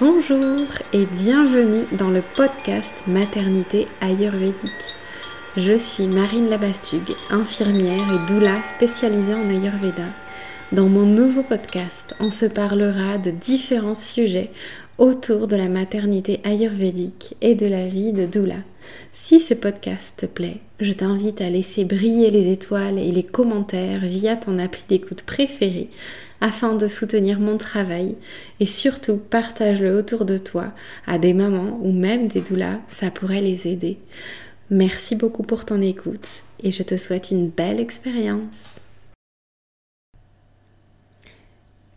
[0.00, 4.94] Bonjour et bienvenue dans le podcast Maternité Ayurvédique.
[5.58, 10.06] Je suis Marine Labastugue, infirmière et doula spécialisée en Ayurveda.
[10.72, 14.50] Dans mon nouveau podcast, on se parlera de différents sujets
[14.96, 18.62] autour de la maternité ayurvédique et de la vie de doula.
[19.12, 24.00] Si ce podcast te plaît, je t'invite à laisser briller les étoiles et les commentaires
[24.04, 25.90] via ton appli d'écoute préférée
[26.40, 28.16] afin de soutenir mon travail
[28.60, 30.72] et surtout partage-le autour de toi
[31.06, 33.98] à des mamans ou même des doulas, ça pourrait les aider.
[34.70, 36.28] Merci beaucoup pour ton écoute
[36.62, 38.80] et je te souhaite une belle expérience.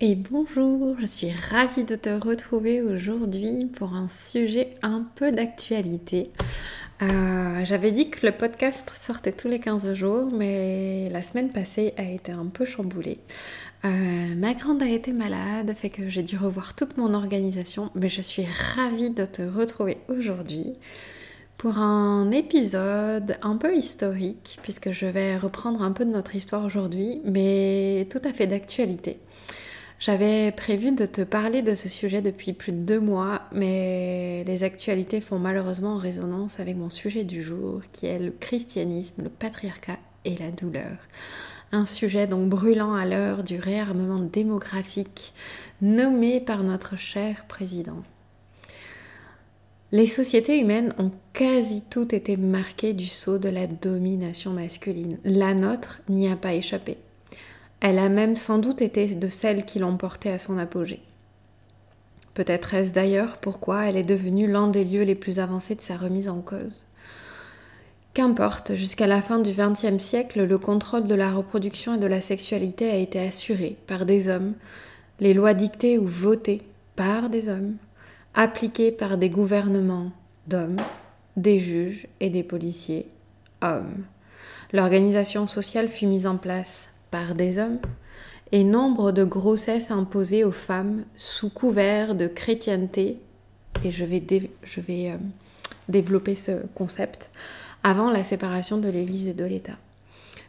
[0.01, 6.29] Et bonjour, je suis ravie de te retrouver aujourd'hui pour un sujet un peu d'actualité.
[7.01, 11.93] Euh, j'avais dit que le podcast sortait tous les 15 jours, mais la semaine passée
[11.97, 13.19] a été un peu chamboulée.
[13.85, 18.07] Euh, ma grande a été malade, fait que j'ai dû revoir toute mon organisation, mais
[18.07, 20.73] je suis ravie de te retrouver aujourd'hui
[21.57, 26.63] pour un épisode un peu historique, puisque je vais reprendre un peu de notre histoire
[26.63, 29.19] aujourd'hui, mais tout à fait d'actualité.
[29.99, 34.63] J'avais prévu de te parler de ce sujet depuis plus de deux mois, mais les
[34.63, 39.97] actualités font malheureusement résonance avec mon sujet du jour, qui est le christianisme, le patriarcat
[40.25, 40.97] et la douleur
[41.73, 45.33] un sujet donc brûlant à l'heure du réarmement démographique
[45.81, 48.03] nommé par notre cher président.
[49.91, 55.17] Les sociétés humaines ont quasi toutes été marquées du sceau de la domination masculine.
[55.23, 56.97] La nôtre n'y a pas échappé.
[57.79, 61.01] Elle a même sans doute été de celles qui l'ont portée à son apogée.
[62.33, 65.97] Peut-être est-ce d'ailleurs pourquoi elle est devenue l'un des lieux les plus avancés de sa
[65.97, 66.85] remise en cause.
[68.13, 72.21] Qu'importe, jusqu'à la fin du XXe siècle, le contrôle de la reproduction et de la
[72.21, 74.53] sexualité a été assuré par des hommes,
[75.19, 76.61] les lois dictées ou votées
[76.95, 77.75] par des hommes,
[78.35, 80.11] appliquées par des gouvernements
[80.45, 80.77] d'hommes,
[81.37, 83.07] des juges et des policiers
[83.63, 84.05] hommes.
[84.73, 87.79] L'organisation sociale fut mise en place par des hommes
[88.51, 93.17] et nombre de grossesses imposées aux femmes sous couvert de chrétienté,
[93.83, 94.21] et je vais,
[95.09, 95.17] euh,
[95.89, 97.31] développer ce concept,
[97.83, 99.77] avant la séparation de l'Église et de l'État.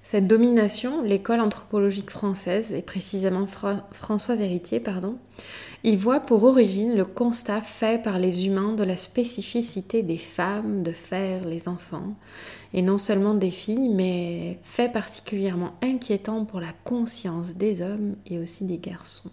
[0.02, 5.16] Cette domination, l'école anthropologique française, et précisément Françoise Héritier, pardon,
[5.82, 10.82] y voit pour origine le constat fait par les humains de la spécificité des femmes
[10.82, 12.14] de faire les enfants,
[12.74, 18.38] et non seulement des filles, mais fait particulièrement inquiétant pour la conscience des hommes et
[18.38, 19.30] aussi des garçons.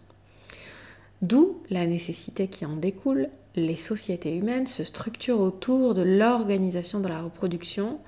[1.22, 7.08] D'où la nécessité qui en découle les sociétés humaines se structurent autour de l'organisation de
[7.08, 8.00] la reproduction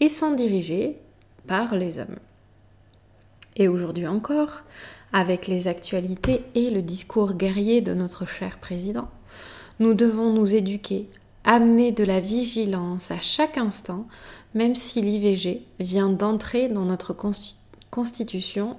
[0.00, 0.98] et sont dirigées
[1.46, 2.18] par les hommes.
[3.56, 4.60] Et aujourd'hui encore,
[5.12, 9.08] avec les actualités et le discours guerrier de notre cher président,
[9.78, 11.08] nous devons nous éduquer,
[11.44, 14.06] amener de la vigilance à chaque instant,
[14.54, 17.16] même si l'IVG vient d'entrer dans notre
[17.90, 18.76] constitution,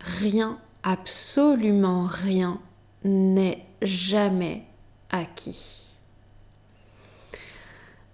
[0.00, 2.60] rien, absolument rien,
[3.04, 4.64] n'est jamais
[5.10, 5.80] acquis.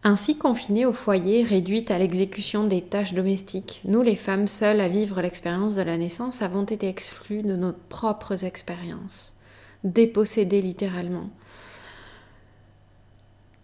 [0.03, 4.89] Ainsi confinées au foyer, réduites à l'exécution des tâches domestiques, nous les femmes seules à
[4.89, 9.35] vivre l'expérience de la naissance avons été exclues de nos propres expériences,
[9.83, 11.31] dépossédées littéralement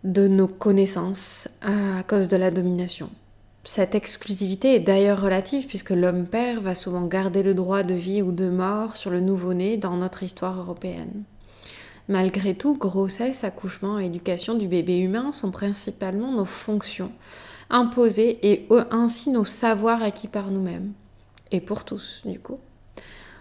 [0.04, 3.09] de nos connaissances à cause de la domination.
[3.65, 8.21] Cette exclusivité est d'ailleurs relative puisque l'homme père va souvent garder le droit de vie
[8.21, 11.22] ou de mort sur le nouveau-né dans notre histoire européenne.
[12.09, 17.13] Malgré tout, grossesse, accouchement éducation du bébé humain sont principalement nos fonctions
[17.71, 20.93] imposées et ainsi nos savoirs acquis par nous-mêmes.
[21.53, 22.59] Et pour tous, du coup.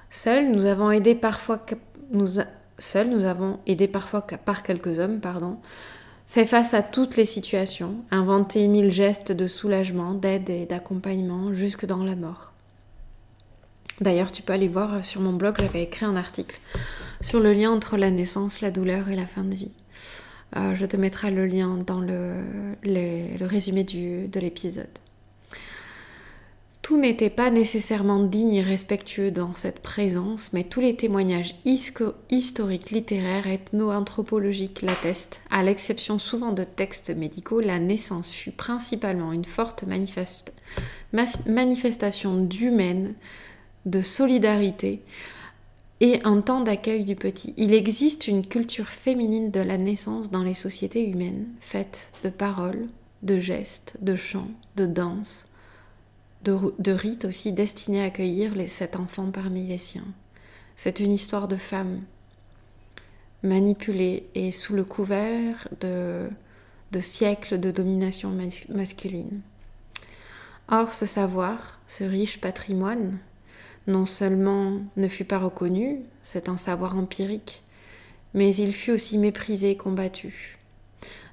[0.09, 1.65] Seuls, nous avons aidé parfois,
[2.11, 2.27] nous,
[2.77, 5.57] seuls, nous avons aidé parfois par quelques hommes, pardon,
[6.27, 11.85] fait face à toutes les situations, inventé mille gestes de soulagement, d'aide et d'accompagnement jusque
[11.85, 12.51] dans la mort.
[13.99, 16.59] D'ailleurs, tu peux aller voir sur mon blog, j'avais écrit un article
[17.21, 19.71] sur le lien entre la naissance, la douleur et la fin de vie.
[20.55, 22.35] Euh, je te mettrai le lien dans le,
[23.41, 24.89] résumé de l'épisode.
[26.81, 32.89] Tout n'était pas nécessairement digne et respectueux dans cette présence, mais tous les témoignages historiques,
[32.89, 35.41] littéraires, ethno-anthropologiques l'attestent.
[35.51, 39.85] À l'exception souvent de textes médicaux, la naissance fut principalement une forte
[41.45, 43.13] manifestation d'humaine,
[43.85, 45.03] de solidarité,
[46.01, 47.53] et un temps d'accueil du petit.
[47.57, 52.87] Il existe une culture féminine de la naissance dans les sociétés humaines, faite de paroles,
[53.21, 55.45] de gestes, de chants, de danses,
[56.43, 60.07] de, rites aussi destinés à accueillir les sept enfants parmi les siens.
[60.75, 62.01] C'est une histoire de femme,
[63.43, 66.29] manipulée et sous le couvert de
[66.99, 68.35] siècles de domination
[68.69, 69.41] masculine.
[70.67, 73.19] Or, ce savoir, ce riche patrimoine,
[73.87, 77.63] non seulement ne fut pas reconnu, c'est un savoir empirique,
[78.33, 80.57] mais il fut aussi méprisé combattu.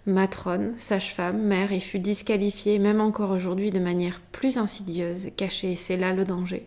[0.06, 5.98] Matrone, sage-femme, mère, et fut disqualifiée, même encore aujourd'hui, de manière plus insidieuse, cachée, c'est
[5.98, 6.66] là le danger.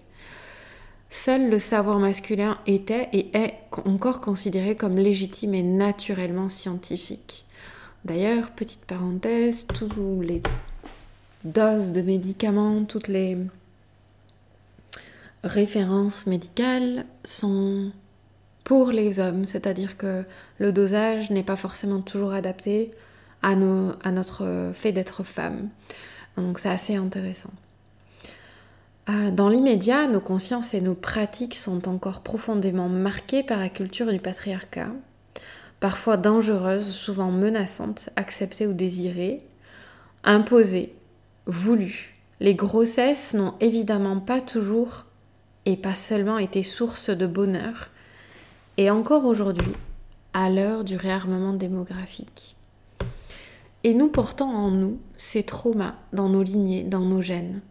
[1.10, 7.45] Seul le savoir masculin était et est encore considéré comme légitime et naturellement scientifique.
[8.06, 10.42] D'ailleurs, petite parenthèse, tous les
[11.44, 13.38] doses de médicaments, toutes les
[15.44, 17.92] références médicales sont
[18.64, 20.24] pour les hommes, c'est-à-dire que
[20.60, 22.92] le dosage n'est pas forcément toujours adapté
[23.42, 25.70] à, à notre fait d'être femme.
[26.38, 27.52] Donc c'est assez intéressant.
[29.10, 34.12] Euh, dans l'immédiat, nos consciences et nos pratiques sont encore profondément marquées par la culture
[34.12, 34.90] du patriarcat,
[35.80, 39.44] parfois dangereuses, souvent menaçantes, acceptées ou désirées,
[40.24, 40.94] imposées,
[41.48, 42.16] voulues.
[42.40, 45.06] Les grossesses n'ont évidemment pas toujours
[45.66, 47.90] et pas seulement été source de bonheur,
[48.78, 49.74] et encore aujourd'hui,
[50.34, 52.56] à l'heure du réarmement démographique.
[53.84, 57.62] Et nous portons en nous ces traumas dans nos lignées, dans nos gènes.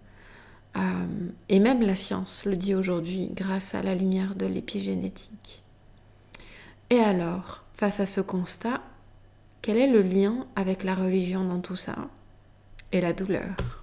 [0.77, 0.81] Euh,
[1.49, 5.63] et même la science le dit aujourd'hui grâce à la lumière de l'épigénétique.
[6.91, 8.81] Et alors, face à ce constat,
[9.63, 11.97] quel est le lien avec la religion dans tout ça?
[12.93, 13.80] Et la douleur?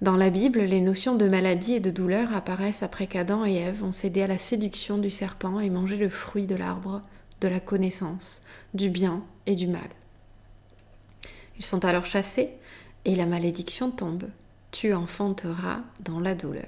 [0.00, 3.84] Dans la Bible, les notions de maladie et de douleur apparaissent après qu'Adam et Ève
[3.84, 7.02] ont cédé à la séduction du serpent et mangé le fruit de l'arbre
[7.40, 8.42] de la connaissance,
[8.74, 9.88] du bien et du mal.
[11.58, 12.50] Ils sont alors chassés
[13.04, 14.24] et la malédiction tombe.
[14.72, 16.64] Tu enfanteras dans la douleur.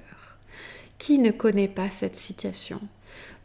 [0.98, 2.80] Qui ne connaît pas cette situation?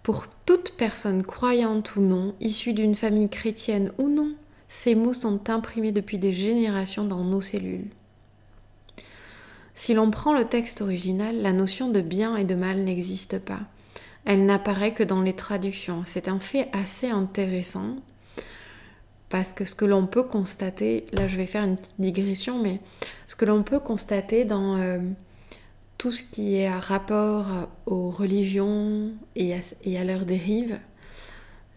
[0.04, 4.34] Pour toute personne croyante ou non, issue d'une famille chrétienne ou non,
[4.68, 7.90] ces mots sont imprimés depuis des générations dans nos cellules.
[9.82, 13.62] Si l'on prend le texte original, la notion de bien et de mal n'existe pas.
[14.26, 16.04] Elle n'apparaît que dans les traductions.
[16.06, 17.96] C'est un fait assez intéressant
[19.30, 22.80] parce que ce que l'on peut constater, là je vais faire une petite digression, mais
[23.26, 25.00] ce que l'on peut constater dans euh,
[25.98, 27.48] tout ce qui est à rapport
[27.88, 30.78] aux religions et à, leur dérive,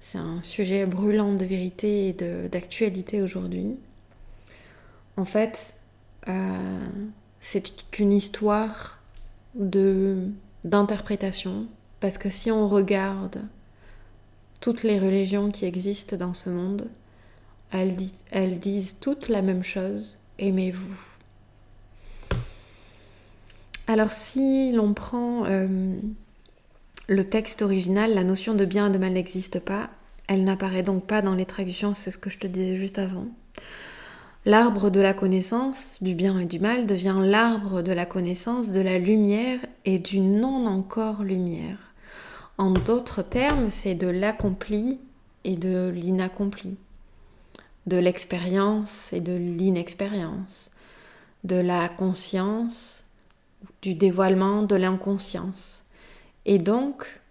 [0.01, 2.13] c'est un sujet brûlant de vérité et
[2.51, 3.79] d'actualité aujourd'hui.
[5.17, 5.73] En fait,
[6.29, 6.79] euh,
[7.45, 8.99] c'est qu'une histoire
[9.55, 10.31] de
[10.65, 11.67] d'interprétation
[12.01, 13.43] parce que si on regarde
[14.63, 16.89] toutes les religions qui existent dans ce monde,
[17.71, 20.99] elles, disent toutes la même chose, aimez-vous.
[23.89, 25.95] Alors si l'on prend euh,
[27.09, 29.91] le texte original, la notion de bien et de mal n'existe pas,
[30.29, 33.27] elle n'apparaît donc pas dans les traductions, c'est ce que je te disais juste avant.
[34.47, 38.81] L'arbre de la connaissance du bien et du mal devient l'arbre de la connaissance de
[38.83, 41.79] la lumière et du non encore lumière.
[42.59, 45.01] En d'autres termes, c'est de l'accompli
[45.45, 46.77] et de l'inaccompli,
[47.87, 50.71] de l'expérience et de l'inexpérience,
[51.45, 53.05] de la conscience,
[53.81, 55.85] du dévoilement de l'inconscience,
[56.45, 57.23] et donc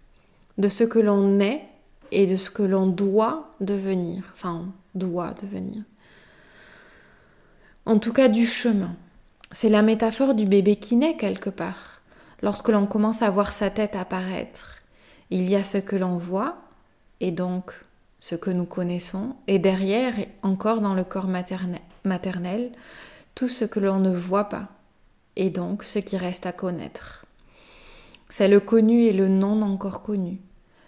[0.58, 1.62] de ce que l'on est
[2.10, 5.84] et de ce que l'on doit devenir, enfin doit devenir
[7.86, 8.94] en tout cas du chemin.
[9.52, 12.00] C'est la métaphore du bébé qui naît quelque part.
[12.42, 14.78] Lorsque l'on commence à voir sa tête apparaître,
[15.30, 16.56] il y a ce que l'on voit,
[17.20, 17.72] et donc
[18.18, 21.28] ce que nous connaissons, et derrière, encore dans le corps
[22.04, 22.72] maternel,
[23.34, 24.68] tout ce que l'on ne voit pas,
[25.36, 27.24] et donc ce qui reste à connaître.
[28.28, 30.38] C'est le connu et le non encore connu,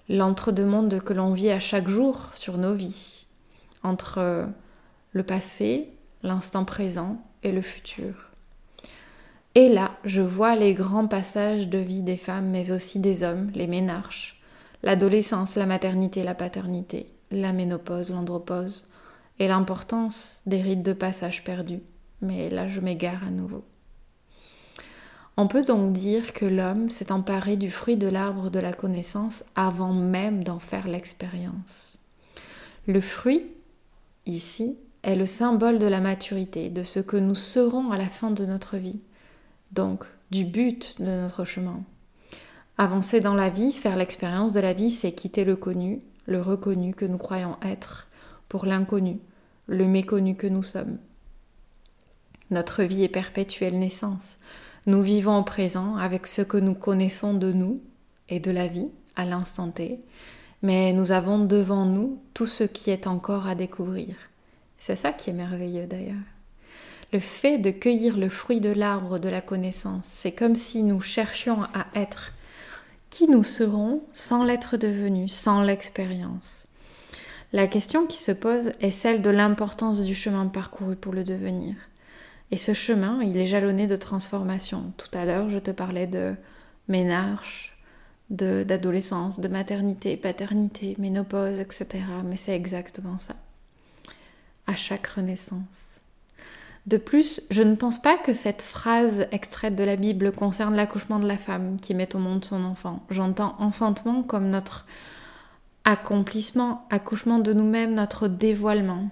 [0.09, 3.27] l'entre-deux-mondes que l'on vit à chaque jour sur nos vies,
[3.83, 4.47] entre
[5.13, 5.91] le passé,
[6.23, 8.31] l'instant présent et le futur.
[9.55, 13.51] Et là, je vois les grands passages de vie des femmes, mais aussi des hommes,
[13.55, 14.41] les ménarches,
[14.83, 18.87] l'adolescence, la maternité, la paternité, la ménopause, l'andropause,
[19.39, 21.83] et l'importance des rites de passage perdus.
[22.21, 23.65] Mais là, je m'égare à nouveau.
[25.39, 29.45] On peut donc dire que l'homme s'est emparé du fruit de l'arbre de la connaissance
[29.55, 31.99] avant même d'en faire l'expérience.
[32.87, 33.43] Le fruit,
[34.25, 38.33] ici, est le symbole de la maturité, de ce que nous serons à la fin
[38.33, 38.99] de notre vie,
[39.71, 41.81] donc du but de notre chemin.
[42.77, 46.93] Avancer dans la vie, faire l'expérience de la vie, c'est quitter le connu, le reconnu
[46.93, 48.09] que nous croyons être,
[48.49, 49.21] pour l'inconnu,
[49.69, 50.99] le méconnu que nous sommes.
[52.51, 54.37] Notre vie est perpétuelle naissance.
[54.87, 57.81] Nous vivons au présent avec ce que nous connaissons de nous
[58.29, 60.01] et de la vie à l'instant T,
[60.63, 64.17] mais nous avons devant nous tout ce qui est encore à découvrir.
[64.87, 66.15] C'est ça qui est merveilleux d'ailleurs.
[67.13, 71.01] Le fait de cueillir le fruit de l'arbre de la connaissance, c'est comme si nous
[71.01, 72.35] cherchions à être
[73.11, 76.67] qui nous serons sans l'être devenu, sans l'expérience.
[77.53, 81.75] La question qui se pose est celle de l'importance du chemin parcouru pour le devenir.
[82.53, 84.93] Et ce chemin, il est jalonné de transformations.
[84.99, 86.37] Tout à l'heure, je te parlais de
[86.87, 87.77] ménarche,
[88.31, 92.05] d'adolescence, de, maternité, paternité, ménopause, etc.
[92.25, 93.35] Mais c'est exactement ça.
[94.67, 95.61] À chaque renaissance.
[96.87, 101.19] De plus, je ne pense pas que cette phrase extraite de la Bible concerne l'accouchement
[101.19, 103.05] de la femme qui met au monde son enfant.
[103.11, 104.87] J'entends enfantement comme notre
[105.85, 109.11] accomplissement, accouchement de nous-mêmes, notre dévoilement.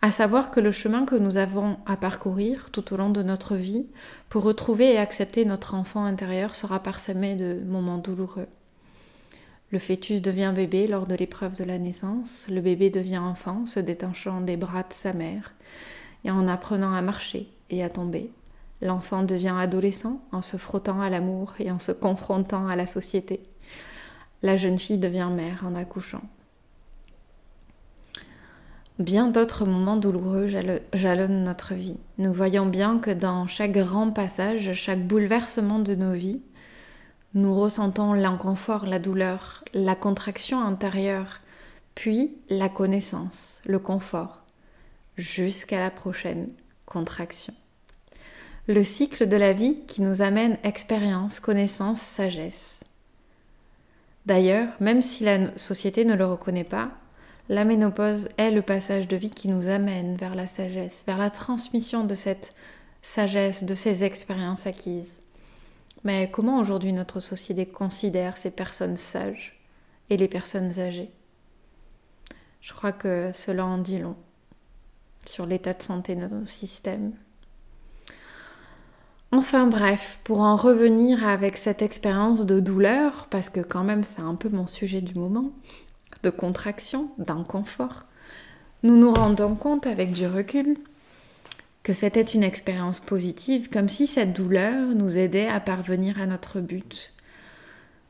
[0.00, 3.54] À savoir que le chemin que nous avons à parcourir tout au long de notre
[3.54, 3.86] vie
[4.28, 8.48] pour retrouver et accepter notre enfant intérieur sera parsemé de moments douloureux.
[9.72, 13.80] Le fœtus devient bébé lors de l'épreuve de la naissance, le bébé devient enfant, se
[13.80, 15.54] détachant des bras de sa mère
[16.24, 18.30] et en apprenant à marcher et à tomber.
[18.82, 23.40] L'enfant devient adolescent en se frottant à l'amour et en se confrontant à la société.
[24.42, 26.22] La jeune fille devient mère en accouchant.
[28.98, 30.48] Bien d'autres moments douloureux
[30.92, 31.98] jalonnent notre vie.
[32.18, 36.42] Nous voyons bien que dans chaque grand passage, chaque bouleversement de nos vies,
[37.34, 41.38] nous ressentons l'inconfort, la douleur, la contraction intérieure,
[41.94, 44.42] puis la connaissance, le confort
[45.16, 46.48] jusqu'à la prochaine
[46.86, 47.54] contraction.
[48.68, 52.84] Le cycle de la vie qui nous amène expérience, connaissance, sagesse.
[54.26, 56.90] D'ailleurs, même si la société ne le reconnaît pas,
[57.48, 61.30] la ménopause est le passage de vie qui nous amène vers la sagesse, vers la
[61.30, 62.54] transmission de cette
[63.02, 65.21] sagesse, de ces expériences acquises.
[66.04, 69.60] Mais comment aujourd'hui notre société considère ces personnes sages
[70.10, 71.10] et les personnes âgées?
[72.60, 74.16] Je crois que cela en dit long
[75.26, 77.12] sur l'état de santé de nos systèmes.
[79.30, 84.20] Enfin bref, pour en revenir avec cette expérience de douleur, parce que quand même c'est
[84.20, 85.50] un peu mon sujet du moment,
[86.22, 88.04] de contraction, d'inconfort,
[88.82, 90.76] nous nous rendons compte avec du recul
[91.82, 96.60] que c'était une expérience positive, comme si cette douleur nous aidait à parvenir à notre
[96.60, 97.12] but.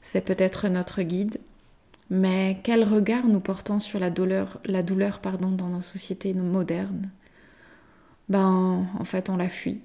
[0.02, 1.38] C'est peut-être notre guide,
[2.10, 7.10] mais quel regard nous portons sur la douleur, la douleur pardon, dans nos sociétés modernes?
[8.28, 9.80] Ben, en fait, on la fuit.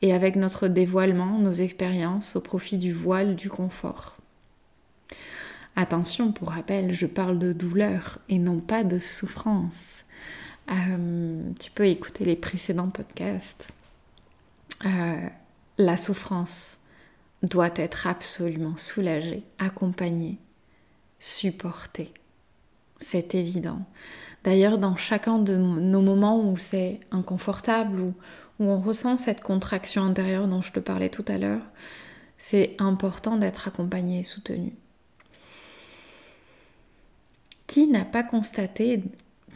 [0.00, 4.16] Et avec notre dévoilement, nos expériences au profit du voile du confort.
[5.76, 10.04] Attention, pour rappel, je parle de douleur et non pas de souffrance.
[10.70, 13.70] Euh, tu peux écouter les précédents podcasts.
[14.84, 15.28] Euh,
[15.78, 16.78] la souffrance
[17.42, 20.38] doit être absolument soulagée, accompagnée,
[21.18, 22.12] supporter.
[23.00, 23.80] C'est évident.
[24.44, 28.14] D'ailleurs, dans chacun de nos moments où c'est inconfortable, où,
[28.58, 31.62] où on ressent cette contraction intérieure dont je te parlais tout à l'heure,
[32.38, 34.72] c'est important d'être accompagné et soutenu.
[37.66, 39.02] Qui n'a pas constaté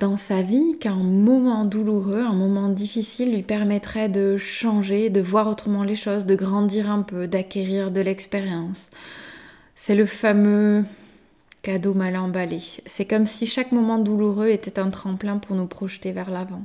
[0.00, 5.48] dans sa vie qu'un moment douloureux, un moment difficile lui permettrait de changer, de voir
[5.48, 8.90] autrement les choses, de grandir un peu, d'acquérir de l'expérience
[9.76, 10.84] C'est le fameux
[11.62, 12.58] Cadeau mal emballé.
[12.86, 16.64] C'est comme si chaque moment douloureux était un tremplin pour nous projeter vers l'avant.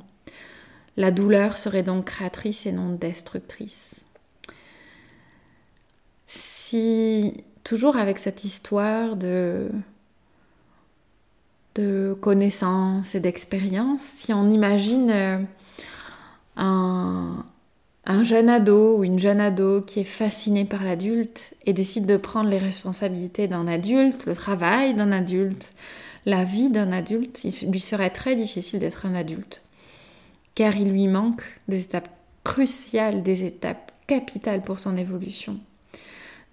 [0.98, 4.02] La douleur serait donc créatrice et non destructrice.
[6.26, 9.70] Si, toujours avec cette histoire de,
[11.78, 15.38] de connaissance et d'expérience, si on imagine euh,
[16.56, 17.46] un,
[18.06, 22.18] un jeune ado ou une jeune ado qui est fasciné par l'adulte et décide de
[22.18, 25.74] prendre les responsabilités d'un adulte, le travail d'un adulte,
[26.26, 29.62] la vie d'un adulte, il lui serait très difficile d'être un adulte.
[30.56, 32.10] Car il lui manque des étapes
[32.44, 35.60] cruciales, des étapes capitales pour son évolution.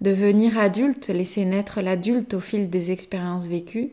[0.01, 3.91] Devenir adulte, laisser naître l'adulte au fil des expériences vécues,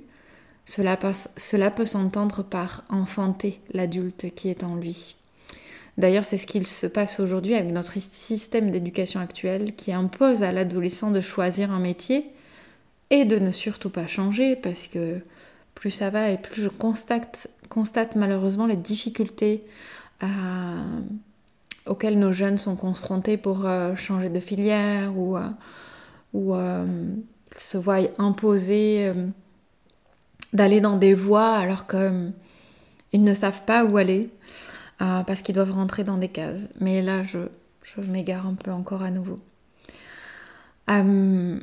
[0.64, 5.16] cela, peut s'entendre par enfanter l'adulte qui est en lui.
[5.98, 10.52] D'ailleurs, c'est ce qu'il se passe aujourd'hui avec notre système d'éducation actuel qui impose à
[10.52, 12.26] l'adolescent de choisir un métier
[13.10, 15.18] et de ne surtout pas changer parce que
[15.74, 19.64] plus ça va et plus je constate, malheureusement les difficultés
[20.22, 20.26] euh,
[21.86, 25.48] auxquelles nos jeunes sont confrontés pour euh, changer de filière ou, euh,
[26.32, 26.54] ou
[27.58, 29.12] se voient imposer
[30.52, 32.32] d'aller dans des voies alors qu'ils
[33.24, 34.30] ne savent pas où aller.
[35.02, 36.68] Euh, parce qu'ils doivent rentrer dans des cases.
[36.80, 37.38] Mais là, je,
[38.02, 39.40] m'égare un peu encore à nouveau.
[40.90, 41.58] Euh,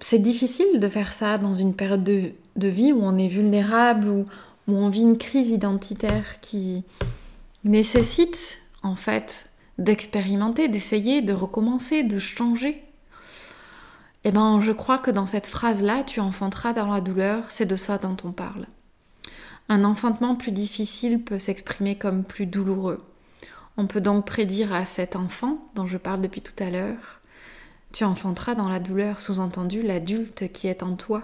[0.00, 2.32] c'est difficile de faire ça dans une période de,
[2.68, 4.24] vie où on est vulnérable, ou
[4.68, 6.82] où on vit une crise identitaire qui
[7.64, 12.82] nécessite en fait d'expérimenter, d'essayer, de recommencer, de changer.
[14.28, 17.76] Eh ben, je crois que dans cette phrase-là, tu enfanteras dans la douleur, c'est de
[17.76, 18.66] ça dont on parle.
[19.68, 23.04] Un enfantement plus difficile peut s'exprimer comme plus douloureux.
[23.76, 27.20] On peut donc prédire à cet enfant, dont je parle depuis tout à l'heure,
[27.92, 31.22] tu enfanteras dans la douleur, sous-entendu l'adulte qui est en toi.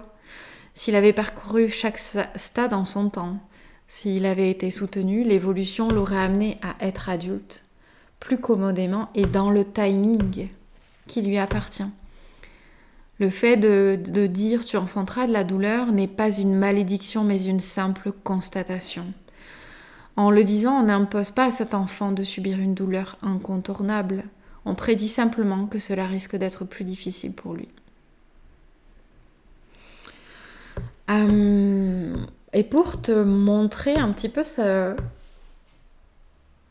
[0.73, 3.37] S'il avait parcouru chaque stade en son temps,
[3.89, 7.65] s'il avait été soutenu, l'évolution l'aurait amené à être adulte,
[8.21, 10.47] plus commodément et dans le timing
[11.07, 11.83] qui lui appartient.
[13.23, 17.61] Le fait de, dire tu enfanteras de la douleur n'est pas une malédiction mais une
[17.61, 19.05] simple constatation.
[20.17, 24.25] En le disant, on n'impose pas à cet enfant de subir une douleur incontournable.
[24.65, 27.69] On prédit simplement que cela risque d'être plus difficile pour lui.
[31.09, 32.17] Euh,
[32.51, 34.97] et pour te montrer un petit peu ce,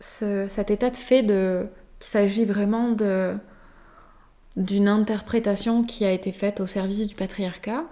[0.01, 1.67] cet état de fait de,
[1.99, 3.39] qu'il s'agit vraiment de,
[4.57, 7.85] d'une interprétation qui a été faite au service du patriarcat,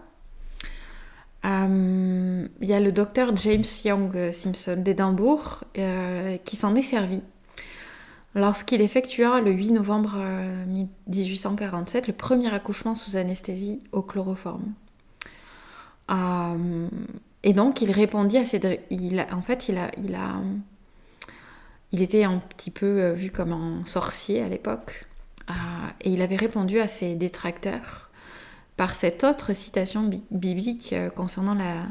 [1.44, 7.20] euh, il y a le docteur James Young Simpson d'Édimbourg euh, qui s'en est servi
[8.34, 10.16] lorsqu'il effectua le 8 novembre
[11.08, 14.74] 1847 le premier accouchement sous anesthésie au chloroforme.
[16.10, 16.88] Euh,
[17.42, 18.80] et donc il répondit à ces...
[18.90, 20.40] Il, en fait, il a, il a...
[21.92, 25.06] Il était un petit peu euh, vu comme un sorcier à l'époque.
[25.48, 25.52] Euh,
[26.00, 28.10] et il avait répondu à ses détracteurs
[28.76, 31.86] par cette autre citation biblique concernant la,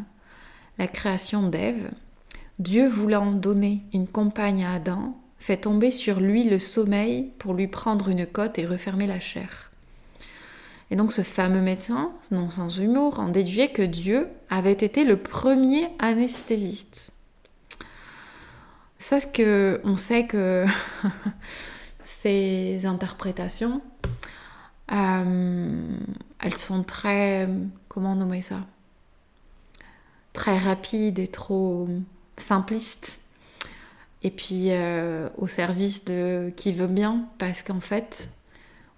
[0.79, 1.91] la création d'Ève.
[2.57, 7.67] Dieu voulant donner une compagne à Adam, fait tomber sur lui le sommeil pour lui
[7.67, 9.69] prendre une côte et refermer la chair.
[10.91, 15.17] Et donc ce fameux médecin, non sans humour, en déduisait que Dieu avait été le
[15.17, 17.11] premier anesthésiste.
[18.97, 20.65] Sauf que on sait que
[22.21, 23.81] ces interprétations,
[24.91, 25.97] euh,
[26.39, 27.47] elles sont très,
[27.87, 28.65] comment nommer ça?
[30.33, 31.87] Très rapides et trop
[32.35, 33.19] simplistes
[34.21, 38.27] et puis euh, au service de qui veut bien, parce qu'en fait,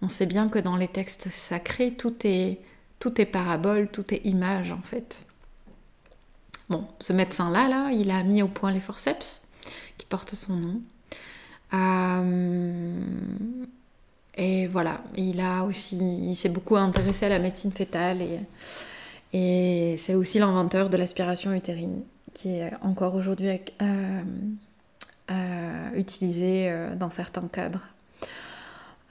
[0.02, 2.60] on sait bien que dans les textes sacrés, tout est,
[3.00, 5.20] tout est parabole, tout est image en fait.
[6.70, 9.42] Bon, ce médecin-là, là, il a mis au point les forceps,
[9.98, 10.82] qui portent son nom.
[11.74, 13.02] Euh,
[14.36, 18.22] et voilà, il a aussi, il s'est beaucoup intéressé à la médecine fétale
[19.34, 22.02] et, c'est aussi l'inventeur de l'aspiration utérine,
[22.34, 24.22] qui est encore aujourd'hui euh,
[25.32, 27.88] euh, dans certains cadres,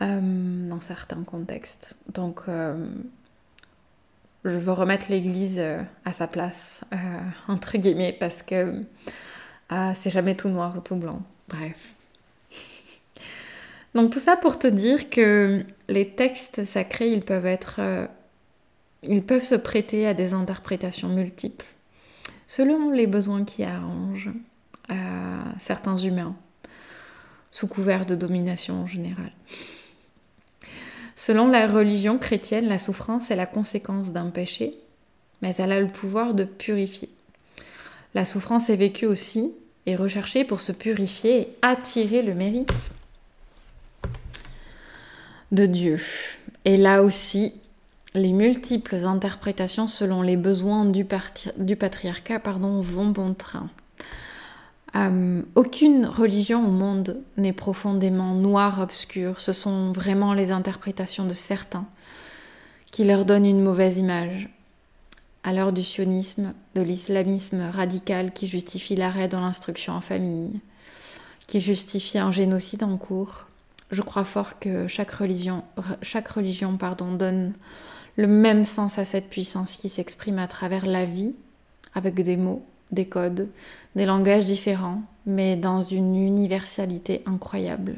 [0.00, 1.96] dans certains contextes.
[2.12, 2.42] Donc,
[4.44, 5.62] je veux remettre l'Église
[6.04, 6.84] à sa place,
[7.48, 8.82] entre guillemets, parce que
[9.94, 11.22] c'est jamais tout noir ou tout blanc.
[11.48, 11.94] Bref.
[13.94, 17.80] Donc tout ça pour te dire que les textes sacrés, ils peuvent être...
[19.02, 21.66] ils peuvent se prêter à des interprétations multiples,
[22.46, 24.30] selon les besoins qui arrangent
[25.58, 26.36] certains humains,
[27.50, 29.32] sous couvert de domination en général.
[31.16, 34.78] Selon la religion chrétienne, la souffrance est la conséquence d'un péché,
[35.42, 37.10] mais elle a le pouvoir de purifier.
[38.14, 39.52] La souffrance est vécue aussi
[39.86, 42.92] et recherchée pour se purifier et attirer le mérite
[45.52, 46.00] de Dieu.
[46.64, 47.54] Et là aussi,
[48.14, 53.68] les multiples interprétations selon les besoins du, patriarcat vont bon train.
[54.96, 59.40] Euh, aucune religion au monde n'est profondément noire, obscure.
[59.40, 61.86] Ce sont vraiment les interprétations de certains
[62.90, 64.48] qui leur donnent une mauvaise image.
[65.44, 70.60] À l'heure du sionisme, de l'islamisme radical qui justifie l'arrêt de l'instruction en famille,
[71.46, 73.46] qui justifie un génocide en cours,
[73.90, 75.62] je crois fort que chaque religion,
[76.78, 77.52] pardon, donne
[78.16, 81.34] le même sens à cette puissance qui s'exprime à travers la vie,
[81.94, 83.48] avec des mots, des codes,
[83.96, 87.96] des langages différents, mais dans une universalité incroyable.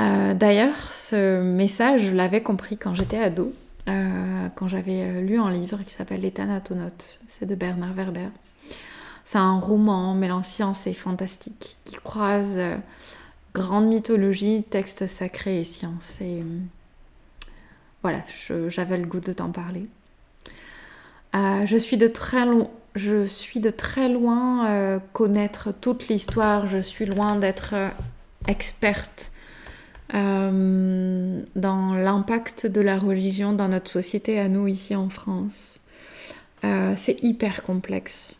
[0.00, 3.52] Euh, d'ailleurs, ce message, je l'avais compris quand j'étais ado,
[3.88, 8.28] euh, quand j'avais euh, lu un livre qui s'appelle Les Thanatonautes, c'est de Bernard Werber.
[9.24, 12.58] C'est un roman mêlant science et fantastique qui croise
[13.54, 16.20] grande mythologie, texte sacré et science.
[16.20, 16.42] Et
[18.02, 18.22] voilà,
[18.68, 19.86] j'avais le goût de t'en parler.
[21.34, 22.44] je suis de très
[22.94, 27.88] je suis de très loin euh, connaître toute l'histoire, je suis loin d'être euh,
[28.48, 29.32] experte
[30.14, 35.80] euh, dans l'impact de la religion dans notre société à nous ici en France.
[36.64, 38.38] Euh, c'est hyper complexe.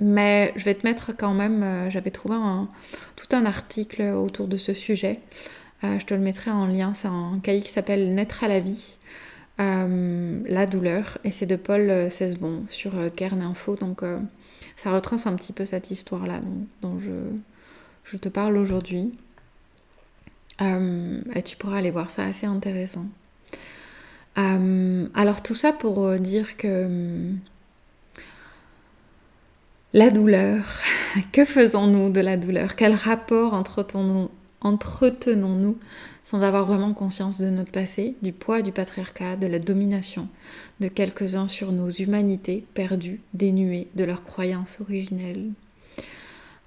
[0.00, 2.36] Mais je vais te mettre quand même, j'avais trouvé
[3.16, 5.20] tout un article autour de ce sujet.
[5.82, 8.98] je te le mettrai en lien, c'est un cahier qui s'appelle Naître à la vie.
[9.58, 14.02] la douleur et c'est de Paul Cesbon sur Kern Info donc
[14.76, 16.40] ça retrace un petit peu cette histoire-là
[16.82, 19.12] dont, je, te parle aujourd'hui.
[20.60, 23.06] Euh, et tu pourras aller voir, ça assez intéressant.
[24.36, 27.30] Euh, alors tout ça pour euh, dire que
[29.94, 30.64] la douleur,
[31.32, 32.74] que faisons-nous de la douleur?
[32.74, 35.78] Quel rapport entretenons-nous
[36.24, 40.26] sans avoir vraiment conscience de notre passé, du poids du patriarcat, de la domination
[40.80, 45.52] de quelques-uns sur nos humanités perdues, dénuées de leurs croyances originelles?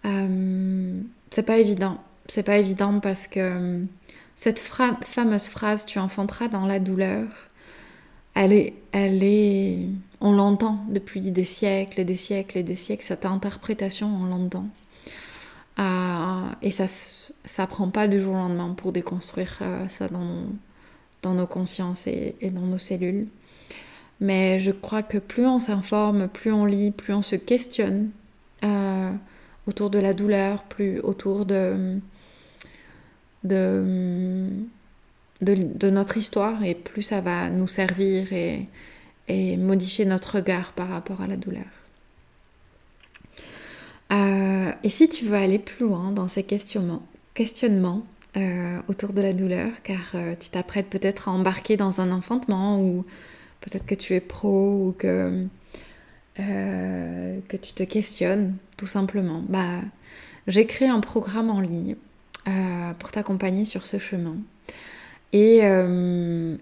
[0.06, 3.84] Euh, c'est pas évident, c'est pas évident parce que euh,
[4.38, 7.28] cette fameuse phrase tu enfanteras dans la douleur,
[8.36, 9.80] elle est, elle est,
[10.20, 14.68] on l'entend depuis des siècles et des siècles et des siècles, cette interprétation on l'entend.
[15.80, 21.34] Euh, et ça ça prend pas du jour au lendemain pour déconstruire euh, ça dans,
[21.34, 23.28] nos consciences et, dans nos cellules.
[24.20, 28.10] Mais je crois que plus on s'informe, plus on lit, plus on se questionne
[28.64, 29.12] euh,
[29.68, 32.00] autour de la douleur, plus autour de,
[35.44, 38.28] notre histoire, et plus ça va nous servir
[39.28, 41.66] et modifier notre regard par rapport à la douleur.
[44.12, 48.04] Euh, et si tu veux aller plus loin dans ces questionnements,
[48.36, 52.80] euh, autour de la douleur, car euh, tu t'apprêtes peut-être à embarquer dans un enfantement
[52.82, 53.06] ou
[53.62, 55.46] peut-être que tu es pro ou que,
[56.36, 59.82] que tu te questionnes tout simplement, bah,
[60.46, 61.96] j'ai créé un programme en ligne
[63.00, 64.38] pour t'accompagner sur ce chemin.
[65.34, 65.60] Et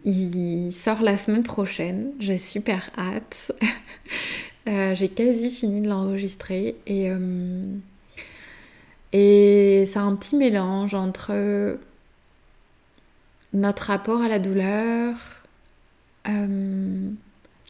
[0.04, 3.52] il sort la semaine prochaine, j'ai super hâte.
[4.68, 6.76] Euh, j'ai quasi fini de l'enregistrer.
[6.88, 7.66] Et, euh,
[9.14, 11.78] et c'est un petit mélange entre
[13.54, 15.16] notre rapport à la douleur,
[16.28, 17.10] euh,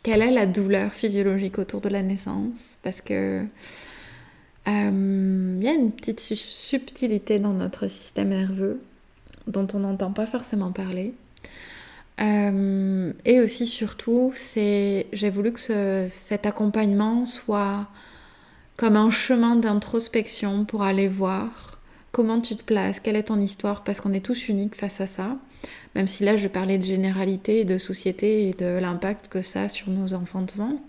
[0.03, 3.45] quelle est la douleur physiologique autour de la naissance, parce que
[4.67, 8.81] il y a une petite subtilité dans notre système nerveux
[9.47, 11.13] dont on n'entend pas forcément parler.
[12.21, 17.87] Euh, et aussi surtout, c'est j'ai voulu que cet accompagnement soit
[18.77, 21.79] comme un chemin d'introspection pour aller voir
[22.11, 25.07] comment tu te places, quelle est ton histoire, parce qu'on est tous uniques face à
[25.07, 25.37] ça.
[25.95, 29.69] Même si là je parlais de généralité, de société et de l'impact que ça a
[29.69, 30.79] sur nos enfantements,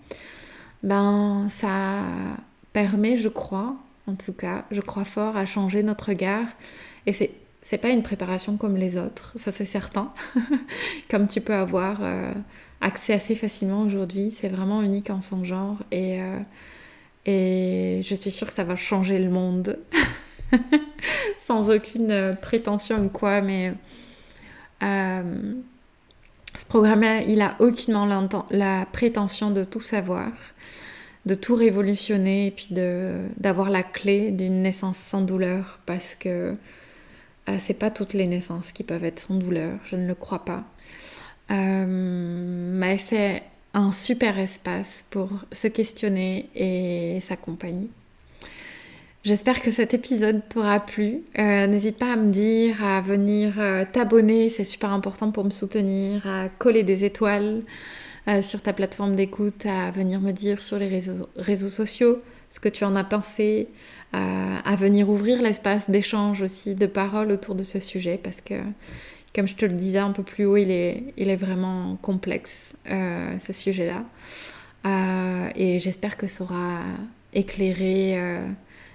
[0.83, 2.03] ben ça
[2.71, 3.75] permet, je crois,
[4.07, 6.47] en tout cas, je crois fort à changer notre regard.
[7.05, 7.31] Et c'est
[7.69, 10.13] c'est pas une préparation comme les autres, ça c'est certain.
[11.11, 12.31] comme tu peux avoir euh,
[12.79, 16.39] accès assez facilement aujourd'hui, c'est vraiment unique en son genre et, euh,
[17.25, 19.79] et je suis sûre que ça va changer le monde.
[21.39, 23.73] Sans aucune euh, prétention ou quoi, mais
[24.79, 28.05] ce programme il a aucunement
[28.49, 30.31] la prétention de tout savoir,
[31.25, 36.55] de tout révolutionner et puis d'avoir la clé d'une naissance sans douleur parce que
[37.59, 40.63] c'est pas toutes les naissances qui peuvent être sans douleur, je ne le crois pas.
[41.51, 47.87] Euh, mais c'est un super espace pour se questionner et s'accompagner.
[49.23, 51.21] J'espère que cet épisode t'aura plu.
[51.37, 53.55] Euh, n'hésite pas à me dire, à venir
[53.91, 57.61] t'abonner, c'est super important pour me soutenir, à coller des étoiles
[58.41, 61.01] sur ta plateforme d'écoute, à venir me dire sur les
[61.37, 63.67] réseaux sociaux ce que tu en as pensé,
[64.13, 68.55] à, venir ouvrir l'espace d'échange aussi, de parole autour de ce sujet, parce que,
[69.35, 73.53] comme je te le disais un peu plus haut, il est, vraiment complexe, euh, ce
[73.53, 74.03] sujet-là.
[74.85, 76.79] Euh, et j'espère que ça aura
[77.33, 78.47] éclairé, euh,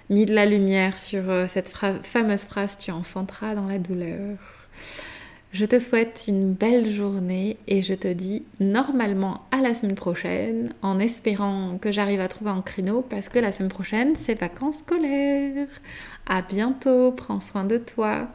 [0.09, 4.37] mis de la lumière sur cette fameuse phrase Tu enfanteras dans la douleur.
[5.53, 10.73] Je te souhaite une belle journée et je te dis normalement à la semaine prochaine
[10.81, 14.79] en espérant que j'arrive à trouver un créneau parce que la semaine prochaine c'est vacances
[14.79, 15.67] scolaires.
[16.25, 18.29] À bientôt, prends soin de toi.